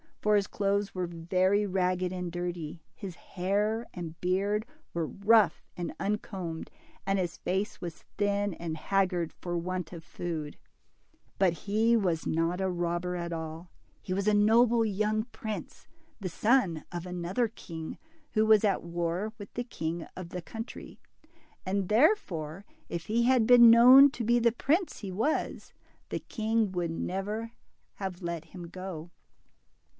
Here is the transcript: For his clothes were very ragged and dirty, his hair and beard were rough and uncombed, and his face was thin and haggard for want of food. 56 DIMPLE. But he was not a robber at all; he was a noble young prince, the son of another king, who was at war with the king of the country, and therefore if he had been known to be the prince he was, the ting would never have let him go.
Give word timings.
For 0.19 0.35
his 0.35 0.47
clothes 0.47 0.93
were 0.93 1.07
very 1.07 1.65
ragged 1.65 2.11
and 2.11 2.31
dirty, 2.31 2.83
his 2.95 3.15
hair 3.15 3.87
and 3.93 4.19
beard 4.21 4.67
were 4.93 5.07
rough 5.07 5.63
and 5.77 5.93
uncombed, 5.99 6.69
and 7.07 7.17
his 7.17 7.37
face 7.37 7.81
was 7.81 8.03
thin 8.17 8.53
and 8.55 8.77
haggard 8.77 9.31
for 9.33 9.57
want 9.57 9.93
of 9.93 10.03
food. 10.03 10.57
56 10.57 10.57
DIMPLE. 10.57 11.33
But 11.39 11.53
he 11.53 11.97
was 11.97 12.27
not 12.27 12.61
a 12.61 12.69
robber 12.69 13.15
at 13.15 13.33
all; 13.33 13.71
he 14.01 14.13
was 14.13 14.27
a 14.27 14.33
noble 14.33 14.85
young 14.85 15.23
prince, 15.25 15.87
the 16.19 16.29
son 16.29 16.83
of 16.91 17.07
another 17.07 17.47
king, 17.47 17.97
who 18.33 18.45
was 18.45 18.63
at 18.63 18.83
war 18.83 19.33
with 19.39 19.53
the 19.55 19.63
king 19.63 20.07
of 20.15 20.29
the 20.29 20.41
country, 20.41 20.99
and 21.65 21.89
therefore 21.89 22.65
if 22.89 23.05
he 23.05 23.23
had 23.23 23.47
been 23.47 23.71
known 23.71 24.09
to 24.11 24.23
be 24.23 24.37
the 24.39 24.51
prince 24.51 24.99
he 24.99 25.11
was, 25.11 25.73
the 26.09 26.19
ting 26.19 26.71
would 26.71 26.91
never 26.91 27.51
have 27.95 28.21
let 28.23 28.45
him 28.45 28.67
go. 28.67 29.11